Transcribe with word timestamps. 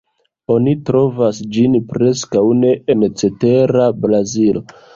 Oni 0.53 0.71
trovas 0.89 1.41
ĝin 1.57 1.75
preskaŭ 1.91 2.43
ne 2.63 2.73
en 2.97 3.07
cetera 3.23 3.87
Brazilo. 4.03 4.69